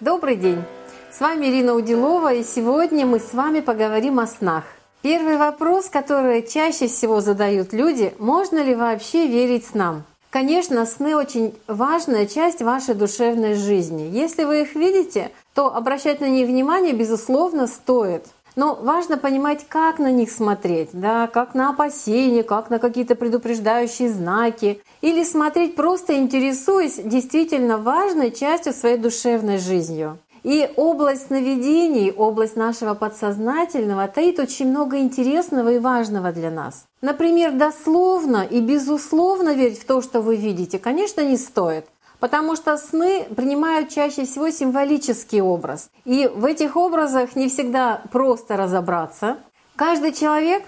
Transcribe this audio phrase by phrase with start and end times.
[0.00, 0.62] Добрый день!
[1.10, 4.62] С вами Ирина Удилова, и сегодня мы с вами поговорим о снах.
[5.02, 10.04] Первый вопрос, который чаще всего задают люди, можно ли вообще верить снам?
[10.30, 14.02] Конечно, сны очень важная часть вашей душевной жизни.
[14.02, 18.24] Если вы их видите, то обращать на них внимание, безусловно, стоит.
[18.58, 24.08] Но важно понимать, как на них смотреть, да, как на опасения, как на какие-то предупреждающие
[24.08, 30.18] знаки, или смотреть просто интересуясь действительно важной частью своей душевной жизнью.
[30.42, 36.84] И область сновидений, область нашего подсознательного таит очень много интересного и важного для нас.
[37.00, 41.84] Например, дословно и безусловно верить в то, что вы видите, конечно, не стоит.
[42.20, 45.90] Потому что сны принимают чаще всего символический образ.
[46.04, 49.36] И в этих образах не всегда просто разобраться.
[49.76, 50.64] Каждый человек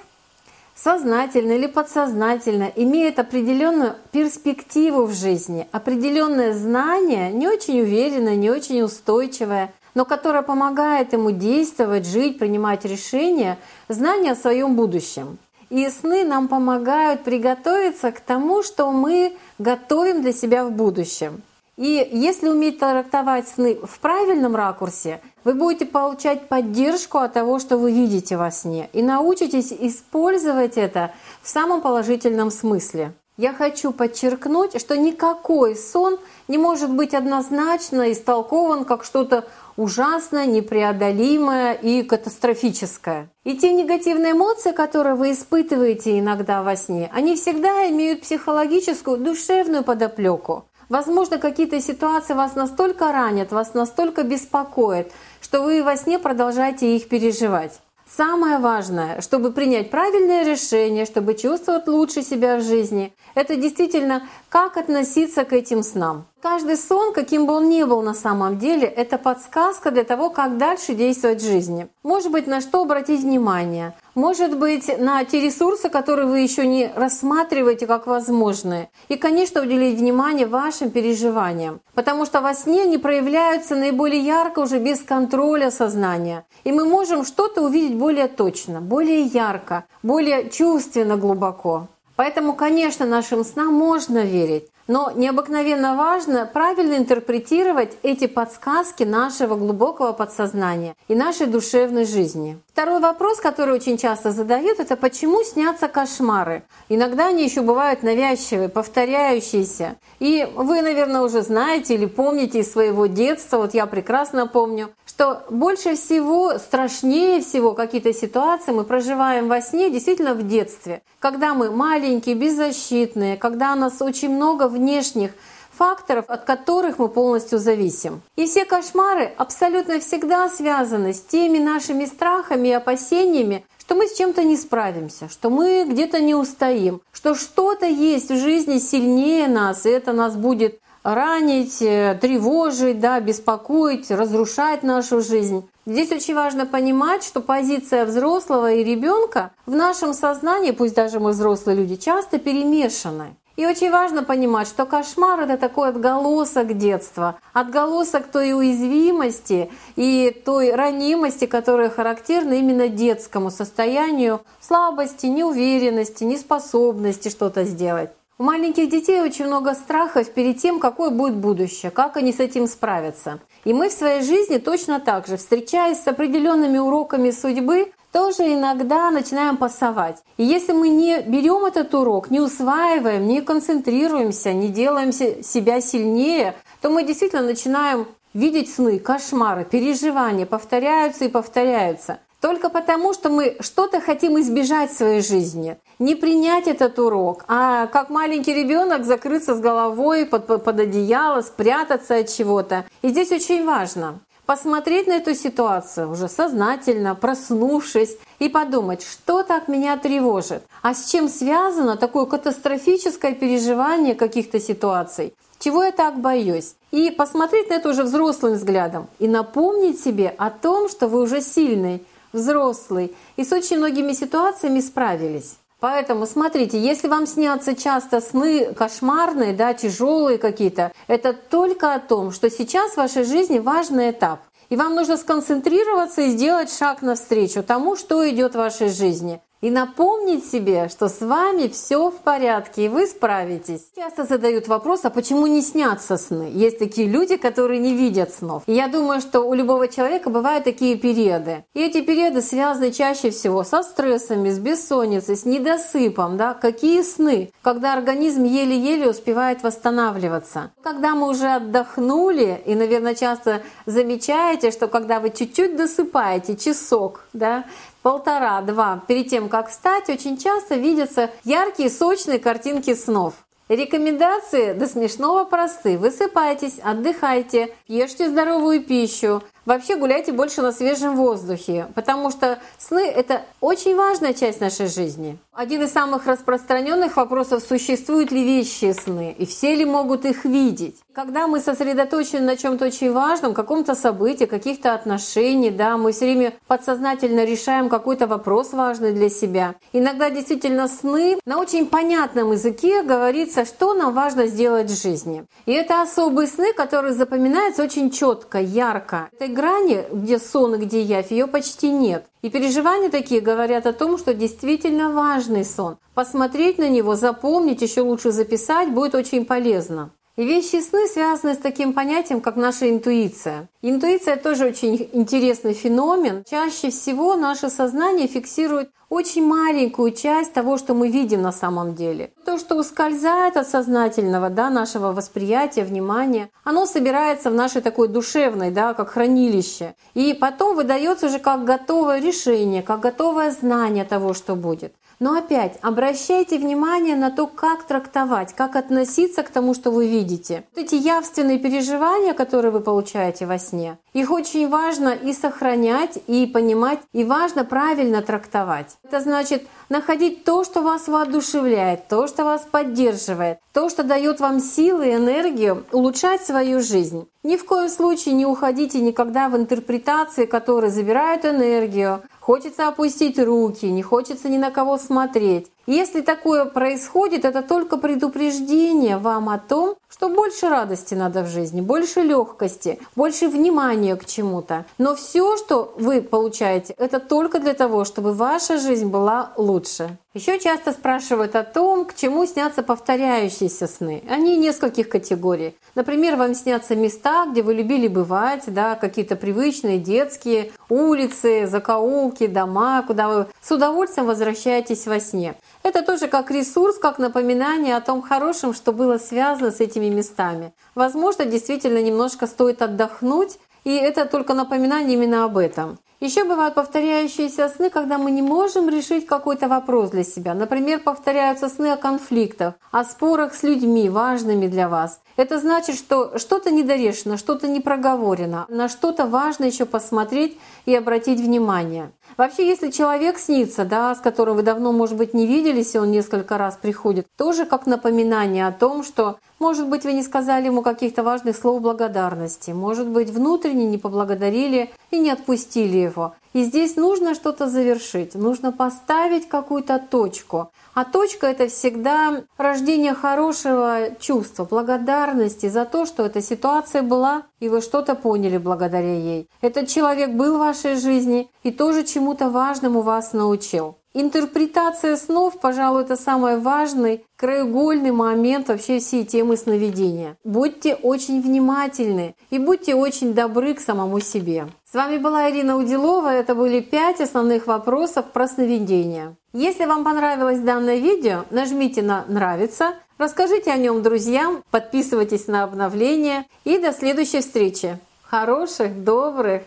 [0.76, 8.80] сознательно или подсознательно имеет определенную перспективу в жизни, определенное знание, не очень уверенное, не очень
[8.82, 13.58] устойчивое, но которое помогает ему действовать, жить, принимать решения,
[13.88, 15.38] знание о своем будущем.
[15.68, 21.42] И сны нам помогают приготовиться к тому, что мы готовим для себя в будущем.
[21.80, 27.78] И если уметь трактовать сны в правильном ракурсе, вы будете получать поддержку от того, что
[27.78, 33.14] вы видите во сне, и научитесь использовать это в самом положительном смысле.
[33.38, 39.46] Я хочу подчеркнуть, что никакой сон не может быть однозначно истолкован как что-то
[39.78, 43.30] ужасное, непреодолимое и катастрофическое.
[43.44, 49.82] И те негативные эмоции, которые вы испытываете иногда во сне, они всегда имеют психологическую, душевную
[49.82, 50.66] подоплеку.
[50.90, 57.08] Возможно, какие-то ситуации вас настолько ранят, вас настолько беспокоят, что вы во сне продолжаете их
[57.08, 57.78] переживать.
[58.08, 64.76] Самое важное, чтобы принять правильное решение, чтобы чувствовать лучше себя в жизни, это действительно как
[64.76, 66.26] относиться к этим снам.
[66.42, 70.56] Каждый сон, каким бы он ни был на самом деле, это подсказка для того, как
[70.56, 71.88] дальше действовать в жизни.
[72.02, 73.92] Может быть, на что обратить внимание.
[74.14, 78.88] Может быть, на те ресурсы, которые вы еще не рассматриваете как возможные.
[79.08, 81.80] И, конечно, уделить внимание вашим переживаниям.
[81.94, 86.46] Потому что во сне они проявляются наиболее ярко уже без контроля сознания.
[86.64, 91.88] И мы можем что-то увидеть более точно, более ярко, более чувственно глубоко.
[92.16, 94.64] Поэтому, конечно, нашим снам можно верить.
[94.90, 102.58] Но необыкновенно важно правильно интерпретировать эти подсказки нашего глубокого подсознания и нашей душевной жизни.
[102.72, 106.64] Второй вопрос, который очень часто задают, это почему снятся кошмары.
[106.88, 109.96] Иногда они еще бывают навязчивые, повторяющиеся.
[110.18, 115.44] И вы, наверное, уже знаете или помните из своего детства, вот я прекрасно помню, что
[115.50, 121.70] больше всего, страшнее всего какие-то ситуации мы проживаем во сне действительно в детстве, когда мы
[121.70, 125.32] маленькие, беззащитные, когда нас очень много внешних
[125.70, 128.22] факторов, от которых мы полностью зависим.
[128.36, 134.16] И все кошмары абсолютно всегда связаны с теми нашими страхами и опасениями, что мы с
[134.16, 139.86] чем-то не справимся, что мы где-то не устоим, что что-то есть в жизни сильнее нас,
[139.86, 145.68] и это нас будет ранить, э, тревожить, да, беспокоить, разрушать нашу жизнь.
[145.86, 151.30] Здесь очень важно понимать, что позиция взрослого и ребенка в нашем сознании, пусть даже мы
[151.30, 153.34] взрослые люди, часто перемешаны.
[153.60, 160.74] И очень важно понимать, что кошмар— это такой отголосок детства, отголосок той уязвимости и той
[160.74, 168.08] ранимости, которая характерна именно детскому состоянию слабости, неуверенности, неспособности что-то сделать.
[168.38, 172.66] У маленьких детей очень много страхов перед тем, какое будет будущее, как они с этим
[172.66, 173.40] справятся.
[173.66, 179.10] И мы в своей жизни точно так же, встречаясь с определенными уроками судьбы, тоже иногда
[179.10, 180.18] начинаем пасовать.
[180.36, 186.54] И если мы не берем этот урок, не усваиваем, не концентрируемся, не делаем себя сильнее,
[186.80, 192.18] то мы действительно начинаем видеть сны, кошмары, переживания, повторяются и повторяются.
[192.40, 195.76] Только потому, что мы что-то хотим избежать в своей жизни.
[195.98, 202.16] Не принять этот урок, а как маленький ребенок закрыться с головой под, под одеяло, спрятаться
[202.16, 202.86] от чего-то.
[203.02, 204.20] И здесь очень важно
[204.50, 211.08] посмотреть на эту ситуацию уже сознательно, проснувшись, и подумать, что так меня тревожит, а с
[211.08, 216.74] чем связано такое катастрофическое переживание каких-то ситуаций, чего я так боюсь.
[216.90, 221.42] И посмотреть на это уже взрослым взглядом и напомнить себе о том, что вы уже
[221.42, 225.59] сильный, взрослый и с очень многими ситуациями справились.
[225.80, 232.32] Поэтому смотрите, если вам снятся часто сны кошмарные, да, тяжелые какие-то, это только о том,
[232.32, 234.40] что сейчас в вашей жизни важный этап.
[234.68, 239.40] И вам нужно сконцентрироваться и сделать шаг навстречу тому, что идет в вашей жизни.
[239.60, 243.82] И напомнить себе, что с вами все в порядке и вы справитесь.
[243.94, 246.50] Часто задают вопрос, а почему не снятся сны?
[246.52, 248.62] Есть такие люди, которые не видят снов.
[248.66, 251.64] И я думаю, что у любого человека бывают такие периоды.
[251.74, 256.36] И эти периоды связаны чаще всего со стрессами, с бессонницей, с недосыпом.
[256.36, 256.54] Да?
[256.54, 257.52] Какие сны?
[257.62, 260.72] Когда организм еле-еле успевает восстанавливаться.
[260.82, 267.64] Когда мы уже отдохнули, и, наверное, часто замечаете, что когда вы чуть-чуть досыпаете, часок, да,
[268.02, 273.34] полтора-два перед тем, как встать, очень часто видятся яркие, сочные картинки снов.
[273.68, 275.96] Рекомендации до смешного просты.
[275.96, 283.42] Высыпайтесь, отдыхайте, ешьте здоровую пищу, Вообще гуляйте больше на свежем воздухе, потому что сны— это
[283.60, 285.38] очень важная часть нашей жизни.
[285.60, 290.96] Один из самых распространенных вопросов— существуют ли вещи сны, и все ли могут их видеть.
[291.12, 296.54] Когда мы сосредоточены на чем-то очень важном, каком-то событии, каких-то отношениях, да, мы все время
[296.66, 299.74] подсознательно решаем какой-то вопрос важный для себя.
[299.92, 305.44] Иногда действительно сны на очень понятном языке говорится, что нам важно сделать в жизни.
[305.66, 309.28] И это особые сны, которые запоминаются очень четко, ярко.
[309.38, 312.29] Это грани, где сон и где явь, ее почти нет.
[312.42, 315.98] И переживания такие говорят о том, что действительно важный сон.
[316.14, 320.10] Посмотреть на него, запомнить, еще лучше записать будет очень полезно.
[320.36, 323.68] И вещи сны связаны с таким понятием, как наша интуиция.
[323.82, 326.44] Интуиция тоже очень интересный феномен.
[326.48, 332.32] Чаще всего наше сознание фиксирует очень маленькую часть того, что мы видим на самом деле.
[332.44, 338.70] То, что ускользает от сознательного да, нашего восприятия, внимания, оно собирается в нашей такой душевной,
[338.70, 339.96] да, как хранилище.
[340.14, 344.94] И потом выдается уже как готовое решение, как готовое знание того, что будет.
[345.20, 350.64] Но опять обращайте внимание на то, как трактовать, как относиться к тому, что вы видите.
[350.74, 356.46] Вот эти явственные переживания, которые вы получаете во сне, их очень важно и сохранять, и
[356.46, 358.96] понимать, и важно правильно трактовать.
[359.04, 364.58] Это значит находить то, что вас воодушевляет, то, что вас поддерживает, то, что дает вам
[364.60, 367.28] силы и энергию улучшать свою жизнь.
[367.42, 373.86] Ни в коем случае не уходите никогда в интерпретации, которые забирают энергию, хочется опустить руки,
[373.86, 375.66] не хочется ни на кого смотреть.
[375.86, 381.80] Если такое происходит, это только предупреждение вам о том, что больше радости надо в жизни,
[381.80, 384.84] больше легкости, больше внимания к чему-то.
[384.98, 390.18] Но все, что вы получаете, это только для того, чтобы ваша жизнь была лучше.
[390.32, 394.22] Еще часто спрашивают о том, к чему снятся повторяющиеся сны.
[394.30, 395.74] Они нескольких категорий.
[395.96, 403.02] Например, вам снятся места, где вы любили бывать, да, какие-то привычные детские улицы, закоулки, дома,
[403.04, 405.56] куда вы с удовольствием возвращаетесь во сне.
[405.82, 410.72] Это тоже как ресурс, как напоминание о том хорошем, что было связано с этими местами.
[410.94, 415.98] Возможно, действительно немножко стоит отдохнуть, и это только напоминание именно об этом.
[416.22, 420.52] Еще бывают повторяющиеся сны, когда мы не можем решить какой-то вопрос для себя.
[420.52, 425.22] Например, повторяются сны о конфликтах, о спорах с людьми, важными для вас.
[425.38, 431.40] Это значит, что что-то недорешено, что-то не проговорено, на что-то важно еще посмотреть и обратить
[431.40, 432.12] внимание.
[432.36, 436.10] Вообще, если человек снится, да, с которым вы давно, может быть, не виделись, и он
[436.10, 440.82] несколько раз приходит, тоже как напоминание о том, что, может быть, вы не сказали ему
[440.82, 446.34] каких-то важных слов благодарности, может быть, внутренне не поблагодарили и не отпустили его.
[446.52, 450.70] И здесь нужно что-то завершить, нужно поставить какую-то точку.
[450.94, 457.68] А точка— это всегда рождение хорошего чувства, благодарности за то, что эта ситуация была, и
[457.68, 459.48] вы что-то поняли благодаря ей.
[459.60, 463.99] Этот человек был в вашей жизни и тоже чему-то важному вас научил.
[464.12, 470.36] Интерпретация снов, пожалуй, это самый важный краеугольный момент вообще всей темы сновидения.
[470.42, 474.66] Будьте очень внимательны и будьте очень добры к самому себе.
[474.90, 476.28] С вами была Ирина Удилова.
[476.28, 479.36] Это были пять основных вопросов про сновидение.
[479.52, 486.46] Если вам понравилось данное видео, нажмите на «Нравится», расскажите о нем друзьям, подписывайтесь на обновления
[486.64, 487.98] и до следующей встречи.
[488.22, 489.62] Хороших, добрых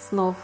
[0.00, 0.34] снов!